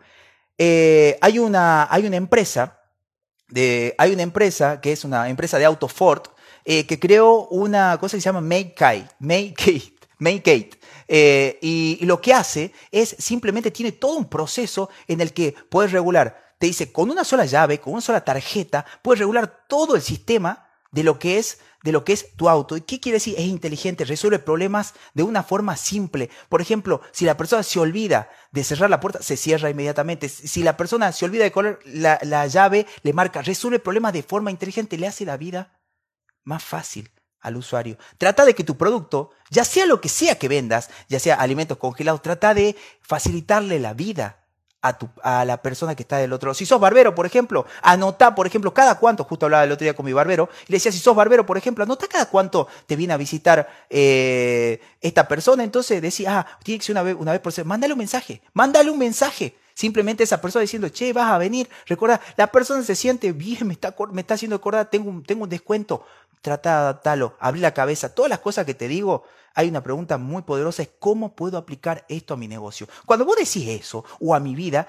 [0.56, 2.77] Eh, hay, una, hay una empresa
[3.54, 6.22] hay una empresa que es una empresa de auto Ford
[6.64, 8.74] eh, que creó una cosa que se llama Make
[9.20, 10.70] Make Make
[11.06, 15.92] eh, y, lo que hace es simplemente tiene todo un proceso en el que puedes
[15.92, 16.52] regular.
[16.58, 20.68] Te dice, con una sola llave, con una sola tarjeta, puedes regular todo el sistema
[20.90, 22.76] de lo que es de lo que es tu auto.
[22.76, 23.34] ¿Y qué quiere decir?
[23.38, 26.30] Es inteligente, resuelve problemas de una forma simple.
[26.48, 30.28] Por ejemplo, si la persona se olvida de cerrar la puerta, se cierra inmediatamente.
[30.28, 34.22] Si la persona se olvida de colar la, la llave, le marca, resuelve problemas de
[34.22, 35.80] forma inteligente, le hace la vida
[36.44, 37.10] más fácil
[37.40, 37.96] al usuario.
[38.18, 41.78] Trata de que tu producto, ya sea lo que sea que vendas, ya sea alimentos
[41.78, 44.47] congelados, trata de facilitarle la vida
[44.80, 46.54] a, tu, a la persona que está del otro lado.
[46.54, 49.94] Si sos barbero, por ejemplo, anota, por ejemplo, cada cuánto, justo hablaba el otro día
[49.94, 52.96] con mi barbero, y le decía, si sos barbero, por ejemplo, anota cada cuánto te
[52.96, 55.64] viene a visitar eh, esta persona.
[55.64, 57.68] Entonces decía, ah, tiene que ser una vez, una vez por semana.
[57.68, 59.56] Mándale un mensaje, mándale un mensaje.
[59.74, 61.68] Simplemente esa persona diciendo, che, vas a venir.
[61.86, 65.44] Recuerda, la persona se siente bien, me está, me está haciendo acordar, tengo un, tengo
[65.44, 66.04] un descuento.
[66.40, 68.14] Trata de adaptarlo, abrir la cabeza.
[68.14, 69.24] Todas las cosas que te digo,
[69.54, 72.86] hay una pregunta muy poderosa, es cómo puedo aplicar esto a mi negocio.
[73.06, 74.86] Cuando vos decís eso, o a mi vida,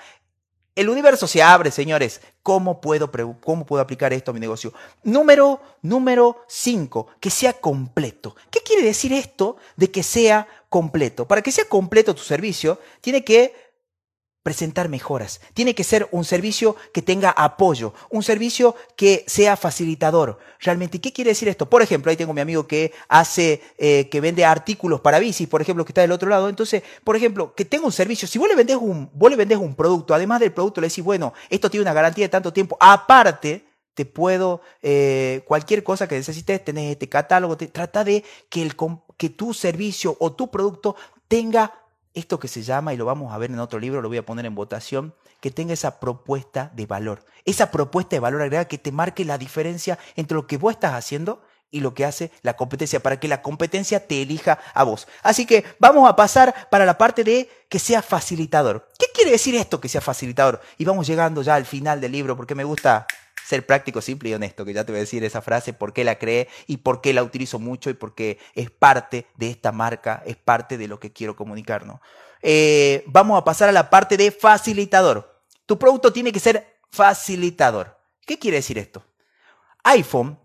[0.76, 2.22] el universo se abre, señores.
[2.42, 4.74] ¿Cómo puedo, ¿Cómo puedo aplicar esto a mi negocio?
[5.04, 8.36] Número, número 5, que sea completo.
[8.50, 11.28] ¿Qué quiere decir esto de que sea completo?
[11.28, 13.69] Para que sea completo tu servicio, tiene que
[14.50, 15.42] presentar mejoras.
[15.54, 20.40] Tiene que ser un servicio que tenga apoyo, un servicio que sea facilitador.
[20.60, 21.70] Realmente, ¿qué quiere decir esto?
[21.70, 25.62] Por ejemplo, ahí tengo mi amigo que hace, eh, que vende artículos para bicis, por
[25.62, 26.50] ejemplo, que está del otro lado.
[26.50, 28.28] Entonces, por ejemplo, que tenga un servicio.
[28.28, 31.32] Si vos le vendés un, vos le un producto, además del producto le decís, bueno,
[31.48, 36.66] esto tiene una garantía de tanto tiempo, aparte, te puedo, eh, cualquier cosa que necesites,
[36.66, 38.74] tenés este catálogo, trata de que, el,
[39.16, 40.96] que tu servicio o tu producto
[41.28, 41.72] tenga
[42.14, 44.26] esto que se llama, y lo vamos a ver en otro libro, lo voy a
[44.26, 47.24] poner en votación, que tenga esa propuesta de valor.
[47.46, 50.94] Esa propuesta de valor agregada que te marque la diferencia entre lo que vos estás
[50.94, 51.42] haciendo
[51.72, 55.08] y lo que hace la competencia, para que la competencia te elija a vos.
[55.22, 58.90] Así que vamos a pasar para la parte de que sea facilitador.
[58.98, 60.62] ¿Qué quiere decir esto que sea facilitador?
[60.78, 63.06] Y vamos llegando ya al final del libro porque me gusta
[63.50, 66.04] ser práctico, simple y honesto, que ya te voy a decir esa frase, por qué
[66.04, 69.72] la creé y por qué la utilizo mucho y por qué es parte de esta
[69.72, 71.84] marca, es parte de lo que quiero comunicar.
[71.84, 72.00] ¿no?
[72.44, 75.42] Eh, vamos a pasar a la parte de facilitador.
[75.66, 77.98] Tu producto tiene que ser facilitador.
[78.24, 79.04] ¿Qué quiere decir esto?
[79.84, 80.38] iPhone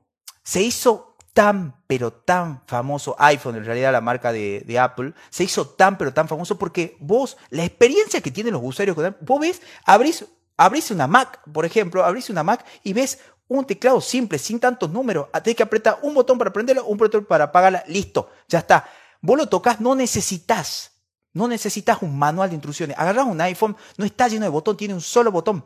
[0.42, 5.68] se hizo tan, pero tan famoso, iPhone, en realidad la marca de, Apple, se hizo
[5.68, 10.24] tan, pero tan famoso porque vos, la experiencia que tienen los usuarios, vos ves, abrís,
[10.56, 14.90] abrís una Mac, por ejemplo, abrís una Mac y ves un teclado simple, sin tantos
[14.90, 18.88] números, tenés que apretar un botón para prenderlo, un botón para apagarla, listo, ya está.
[19.20, 20.92] Vos lo tocas, no necesitas,
[21.32, 22.98] no necesitas un manual de instrucciones.
[22.98, 25.64] Agarrás un iPhone, no está lleno de botón, tiene un solo botón.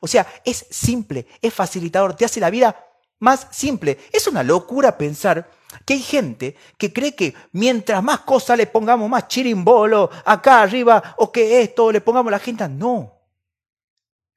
[0.00, 2.76] O sea, es simple, es facilitador, te hace la vida
[3.20, 3.98] más simple.
[4.12, 5.48] Es una locura pensar
[5.84, 11.14] que hay gente que cree que mientras más cosas le pongamos, más chirimbolo acá arriba,
[11.18, 12.68] o que esto le pongamos la gente.
[12.68, 13.12] No.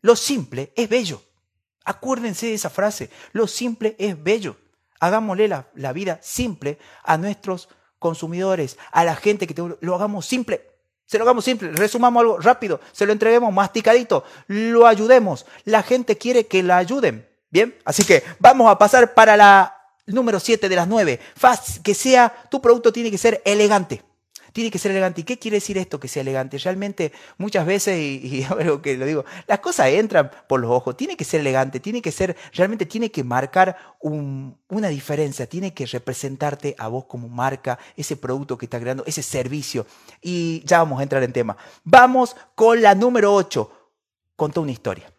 [0.02, 1.22] Lo simple es bello.
[1.84, 3.10] Acuérdense de esa frase.
[3.32, 4.58] Lo simple es bello.
[5.00, 10.62] Hagámosle la, vida simple a nuestros consumidores, a la gente que lo hagamos simple.
[11.06, 15.46] Se lo hagamos simple, resumamos algo rápido, se lo entreguemos masticadito, lo ayudemos.
[15.64, 17.26] La gente quiere que la ayuden.
[17.50, 21.20] Bien, así que vamos a pasar para la número 7 de las 9.
[21.84, 24.04] que sea, tu producto tiene que ser elegante.
[24.58, 25.22] Tiene que ser elegante.
[25.22, 26.58] ¿Y qué quiere decir esto que sea elegante?
[26.58, 28.44] Realmente muchas veces, y, y
[28.82, 30.98] que lo digo, las cosas entran por los ojos.
[30.98, 35.86] Tiene que ser elegante, tiene que ser, realmente tiene que marcar una diferencia, tiene que
[35.86, 39.86] representarte a vos como marca, ese producto que está creando, ese servicio.
[40.24, 41.56] Y ya vamos a entrar en tema.
[41.84, 43.72] Vamos con la número 8.
[44.36, 45.14] Contó una historia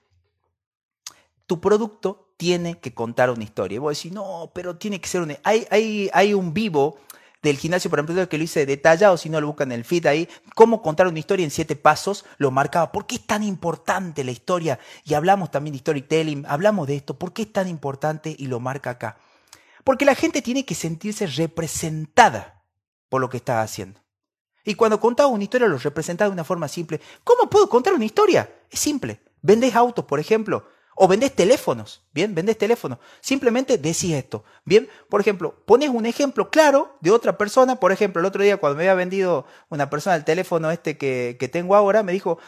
[1.46, 3.76] tu producto tiene que contar una historia.
[3.76, 5.34] Y vos decís, no, pero tiene que ser un...
[5.42, 6.98] Hay, hay, hay un vivo
[7.42, 10.06] del gimnasio por ejemplo, que lo hice detallado, si no lo buscan en el feed
[10.06, 12.92] ahí, cómo contar una historia en siete pasos, lo marcaba.
[12.92, 14.78] ¿Por qué es tan importante la historia?
[15.04, 18.34] Y hablamos también de storytelling, hablamos de esto, ¿por qué es tan importante?
[18.36, 19.18] Y lo marca acá.
[19.84, 22.62] Porque la gente tiene que sentirse representada
[23.08, 24.00] por lo que está haciendo.
[24.64, 27.00] Y cuando contaba una historia lo representaba de una forma simple.
[27.24, 28.52] ¿Cómo puedo contar una historia?
[28.70, 29.22] Es simple.
[29.40, 30.68] Vendés autos, por ejemplo.
[31.00, 32.34] O vendés teléfonos, ¿bien?
[32.34, 32.98] Vendés teléfonos.
[33.20, 34.88] Simplemente decís esto, ¿bien?
[35.08, 37.76] Por ejemplo, pones un ejemplo claro de otra persona.
[37.76, 41.36] Por ejemplo, el otro día cuando me había vendido una persona el teléfono este que,
[41.38, 42.38] que tengo ahora, me dijo,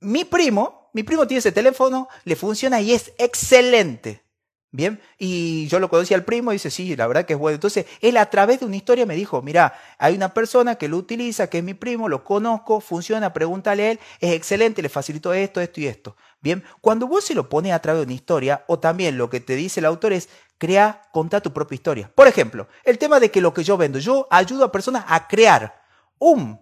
[0.00, 4.24] mi primo, mi primo tiene ese teléfono, le funciona y es excelente.
[4.72, 7.56] Bien, y yo lo conocí al primo y dice, sí, la verdad que es bueno.
[7.56, 10.96] Entonces, él a través de una historia me dijo, mira, hay una persona que lo
[10.96, 15.34] utiliza, que es mi primo, lo conozco, funciona, pregúntale a él, es excelente, le facilitó
[15.34, 16.16] esto, esto y esto.
[16.40, 19.40] Bien, cuando vos se lo pones a través de una historia, o también lo que
[19.40, 22.12] te dice el autor es, crea, contar tu propia historia.
[22.14, 25.26] Por ejemplo, el tema de que lo que yo vendo, yo ayudo a personas a
[25.26, 25.82] crear
[26.20, 26.60] un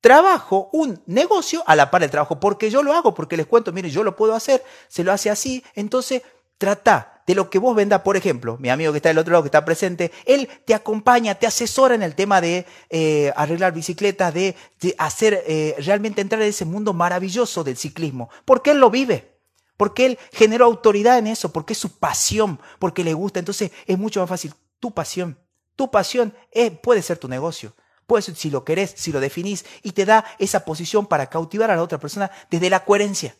[0.00, 3.72] trabajo, un negocio a la par del trabajo, porque yo lo hago, porque les cuento,
[3.72, 6.22] mire, yo lo puedo hacer, se lo hace así, entonces
[6.58, 9.42] trata de lo que vos vendas, por ejemplo, mi amigo que está del otro lado,
[9.42, 14.32] que está presente, él te acompaña, te asesora en el tema de eh, arreglar bicicletas,
[14.32, 14.56] de,
[14.96, 19.38] hacer eh, realmente entrar en ese mundo maravilloso del ciclismo, porque él lo vive,
[19.76, 23.98] porque él generó autoridad en eso, porque es su pasión, porque le gusta, entonces es
[23.98, 24.54] mucho más fácil.
[24.80, 25.38] Tu pasión,
[25.76, 26.34] tu pasión
[26.82, 27.74] puede ser tu negocio.
[28.06, 31.70] Puede ser, si lo querés, si lo definís, y te da esa posición para cautivar
[31.70, 33.36] a la otra persona desde la coherencia.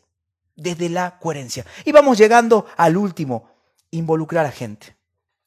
[0.59, 1.65] Desde la coherencia.
[1.85, 3.49] Y vamos llegando al último,
[3.93, 4.97] involucrar a la gente.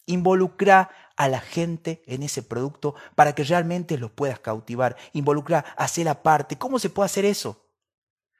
[0.06, 4.95] Involucrar a la gente en ese producto para que realmente los puedas cautivar.
[5.12, 6.58] Involucrar, hacer la parte.
[6.58, 7.62] ¿Cómo se puede hacer eso?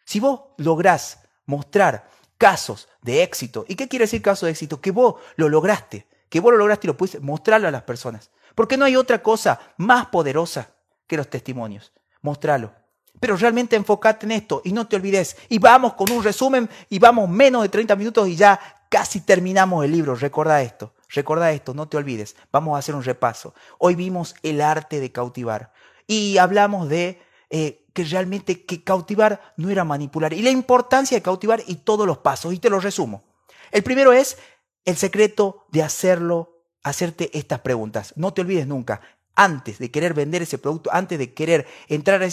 [0.06, 4.80] Si vos lográs mostrar casos de éxito, ¿y qué quiere decir caso de éxito?
[4.80, 8.32] Que vos lo lograste, que vos lo lograste y lo pudiste mostrarlo a las personas.
[8.56, 10.72] Porque no hay otra cosa más poderosa
[11.06, 11.92] que los testimonios.
[12.22, 12.81] Mostrarlo.
[13.20, 15.38] Pero realmente enfócate en esto y no te olvides.
[15.50, 18.60] Y vamos con un resumen y vamos menos de 30 minutos y ya
[18.92, 22.36] Casi terminamos el libro, recuerda esto, recuerda esto, no te olvides.
[22.52, 23.56] Vamos a hacer un repaso.
[23.78, 25.72] Hoy vimos el arte de cautivar
[26.08, 31.22] y hablamos de eh, que realmente que cautivar no era manipular y la importancia de
[31.22, 32.54] cautivar y todos los pasos.
[32.54, 33.24] Y te los resumo.
[33.72, 34.38] El primero es
[34.84, 38.12] el secreto de hacerlo, hacerte estas preguntas.
[38.18, 39.00] No te olvides nunca.
[39.36, 42.26] Antes de querer vender ese producto, antes de querer entrar a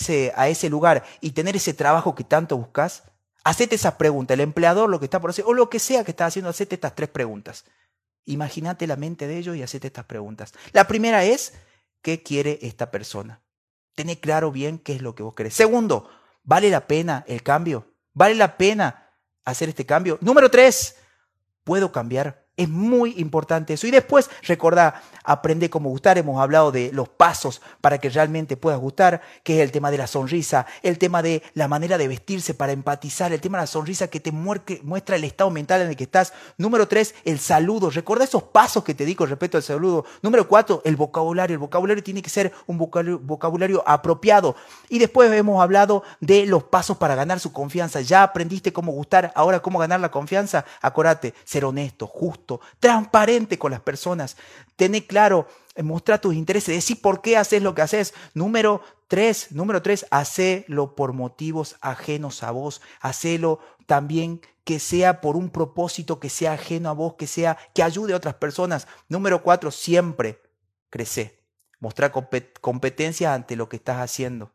[0.49, 3.05] ese, lugar y tener ese trabajo que tanto buscas,
[3.45, 6.11] Hacete esa pregunta, el empleador lo que está por hacer, o lo que sea que
[6.11, 7.65] está haciendo, hacete estas tres preguntas.
[8.27, 10.53] Imagínate la mente de ellos y hacete estas preguntas.
[10.73, 11.55] La primera es,
[12.03, 13.41] ¿qué quiere esta persona?
[13.95, 15.55] Tené claro bien qué es lo que vos querés.
[15.55, 16.11] Segundo,
[16.43, 17.95] ¿vale la pena el cambio?
[18.13, 19.15] ¿Vale la pena
[19.47, 20.19] hacer este cambio?
[20.21, 20.97] Número tres,
[21.65, 23.87] ¿puedo cambiar Es muy importante eso.
[23.87, 26.18] Y después, recordá, aprende cómo gustar.
[26.18, 29.99] Hemos hablado de los pasos para que realmente puedas gustar, que es el tema de
[29.99, 33.66] la sonrisa, el tema de la manera de vestirse para empatizar, el tema de la
[33.68, 36.33] sonrisa que te muestra el estado mental en el que estás.
[36.57, 37.90] Número tres, el saludo.
[37.90, 40.05] Recordá esos pasos que te di con respecto al saludo.
[40.23, 41.55] Número cuatro, el vocabulario.
[41.55, 44.57] El vocabulario tiene que ser un vocabulario apropiado.
[44.88, 48.01] Y después hemos hablado de los pasos para ganar su confianza.
[48.01, 50.64] Ya aprendiste cómo gustar, ahora cómo ganar la confianza.
[50.83, 52.48] Acordate, ser honesto, justo
[52.81, 54.37] transparente con las personas,
[54.77, 58.15] tener claro, eh, mostrar tus intereses, decir por qué haces lo que haces.
[58.35, 65.37] Número tres, número tres, hacelo por motivos ajenos a vos, hacelo también que sea por
[65.37, 68.87] un propósito que sea ajeno a vos, que sea que ayude a otras personas.
[69.09, 70.43] Número cuatro, siempre
[70.91, 71.43] crece,
[71.81, 72.13] mostrar
[72.61, 74.53] competencia ante lo que estás haciendo.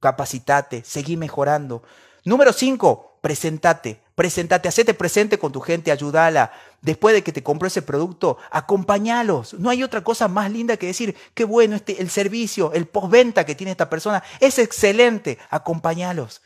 [0.00, 1.82] Capacitate, seguí mejorando.
[2.24, 4.00] Número cinco, presentate.
[4.14, 6.52] Presentate, hacete presente con tu gente, ayúdala.
[6.80, 9.54] Después de que te compró ese producto, acompañalos.
[9.54, 13.44] No hay otra cosa más linda que decir, qué bueno este, el servicio, el postventa
[13.44, 14.22] que tiene esta persona.
[14.38, 16.40] Es excelente, acompañalos.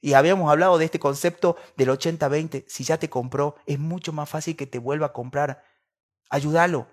[0.00, 2.64] Y habíamos hablado de este concepto del 80-20.
[2.66, 5.62] Si ya te compró, es mucho más fácil que te vuelva a comprar.
[6.30, 6.88] Ayúdalo,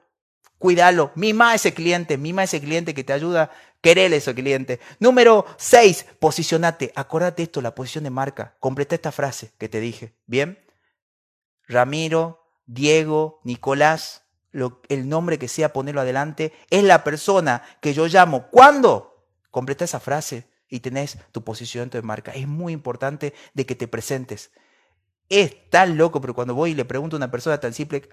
[0.60, 3.50] cuídalo, mima a ese cliente, mima a ese cliente que te ayuda,
[3.82, 4.80] querer a ese cliente.
[5.00, 6.92] Número 6, posicionate.
[6.96, 8.56] Acordate esto, la posición de marca.
[8.60, 10.14] Completa esta frase que te dije.
[10.26, 10.60] ¿Bien?
[11.68, 14.24] Ramiro, Diego, Nicolás,
[14.90, 18.48] el nombre que sea, ponerlo adelante, es la persona que yo llamo.
[18.50, 19.28] ¿Cuándo?
[19.50, 22.32] Completa esa frase y tenés tu posición de marca.
[22.32, 24.52] Es muy importante de que te presentes.
[25.30, 28.10] Es tan loco, pero cuando voy y le pregunto a una persona tan simple,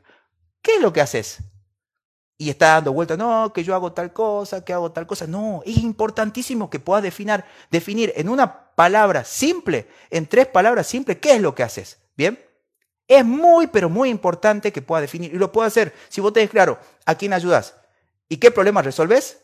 [0.62, 1.38] ¿qué es lo que haces?
[2.40, 5.26] Y está dando vueltas, no, que yo hago tal cosa, que hago tal cosa.
[5.26, 11.18] No, es importantísimo que puedas definir, definir en una palabra simple, en tres palabras simples,
[11.18, 11.98] qué es lo que haces.
[12.16, 12.38] ¿Bien?
[13.08, 15.34] Es muy, pero muy importante que puedas definir.
[15.34, 17.74] Y lo puedo hacer si vos tenés claro a quién ayudas
[18.28, 19.38] y qué problemas resolves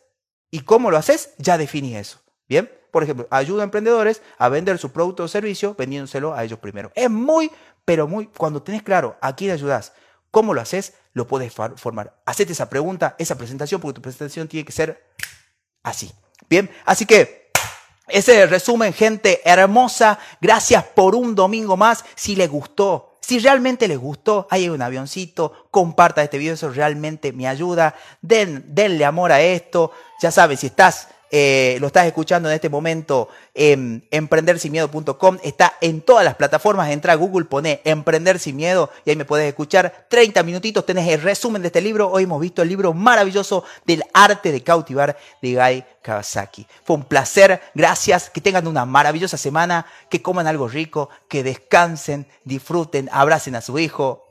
[0.52, 2.20] y cómo lo haces, ya definí eso.
[2.48, 2.70] ¿Bien?
[2.92, 6.92] Por ejemplo, ayuda a emprendedores a vender su producto o servicio vendiéndoselo a ellos primero.
[6.94, 7.50] Es muy,
[7.84, 9.94] pero muy, cuando tenés claro a quién ayudas,
[10.34, 10.94] ¿Cómo lo haces?
[11.12, 12.20] Lo puedes formar.
[12.26, 15.06] Hacete esa pregunta, esa presentación, porque tu presentación tiene que ser
[15.84, 16.10] así.
[16.50, 17.52] Bien, así que
[18.08, 20.18] ese resumen, gente hermosa.
[20.40, 22.04] Gracias por un domingo más.
[22.16, 27.32] Si les gustó, si realmente les gustó, hay un avioncito, comparta este video, eso realmente
[27.32, 27.94] me ayuda.
[28.20, 29.92] Den, denle amor a esto.
[30.20, 36.00] Ya sabes, si estás eh, lo estás escuchando en este momento en emprendersinmiedo.com, está en
[36.00, 40.06] todas las plataformas, entra a Google, pone Emprender sin Miedo y ahí me puedes escuchar.
[40.08, 44.04] 30 minutitos, tenés el resumen de este libro, hoy hemos visto el libro maravilloso del
[44.12, 46.66] arte de cautivar de Guy Kawasaki.
[46.84, 52.26] Fue un placer, gracias, que tengan una maravillosa semana, que coman algo rico, que descansen,
[52.44, 54.28] disfruten, abracen a su hijo,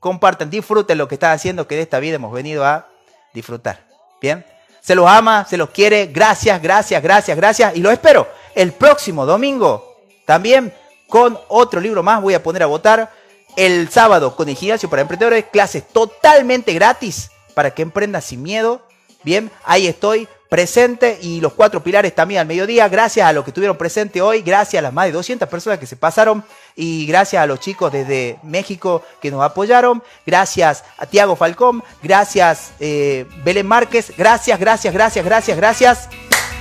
[0.00, 2.88] compartan, disfruten lo que están haciendo, que de esta vida hemos venido a
[3.32, 3.86] disfrutar.
[4.20, 4.44] ¿Bien?
[4.82, 6.08] Se los ama, se los quiere.
[6.08, 7.76] Gracias, gracias, gracias, gracias.
[7.76, 10.74] Y lo espero el próximo domingo también
[11.08, 12.20] con otro libro más.
[12.20, 13.10] Voy a poner a votar
[13.56, 15.46] el sábado con el gimnasio para emprendedores.
[15.52, 18.82] Clases totalmente gratis para que emprendas sin miedo.
[19.22, 22.88] Bien, ahí estoy presente y los cuatro pilares también al mediodía.
[22.88, 25.86] Gracias a los que estuvieron presentes hoy, gracias a las más de 200 personas que
[25.86, 26.44] se pasaron
[26.76, 30.02] y gracias a los chicos desde México que nos apoyaron.
[30.26, 36.08] Gracias a Tiago Falcón, gracias eh, Belén Márquez, gracias, gracias, gracias, gracias, gracias.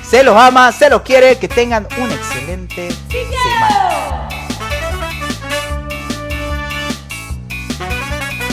[0.07, 4.29] Se los ama, se los quiere, que tengan una excelente semana.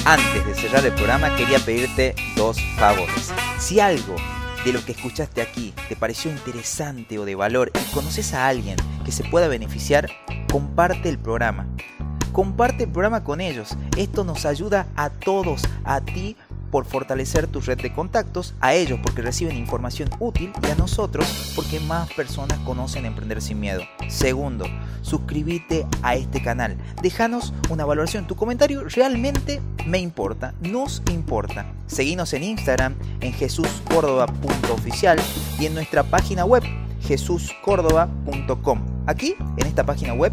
[0.05, 3.33] Antes de cerrar el programa quería pedirte dos favores.
[3.59, 4.17] Si algo
[4.69, 8.77] de lo que escuchaste aquí te pareció interesante o de valor y conoces a alguien
[9.03, 10.11] que se pueda beneficiar,
[10.53, 11.67] comparte el programa.
[12.33, 13.79] Comparte el programa con ellos.
[13.97, 16.37] Esto nos ayuda a todos, a ti
[16.71, 21.53] por fortalecer tu red de contactos, a ellos porque reciben información útil y a nosotros
[21.55, 23.83] porque más personas conocen Emprender sin Miedo.
[24.09, 24.67] Segundo,
[25.03, 26.77] suscríbete a este canal.
[27.03, 28.27] Déjanos una valoración.
[28.27, 31.67] Tu comentario realmente me importa, nos importa.
[31.87, 35.19] Seguinos en Instagram en jesuscórdoba.oficial
[35.59, 36.63] y en nuestra página web
[37.01, 38.81] jesuscórdoba.com.
[39.07, 40.33] Aquí, en esta página web,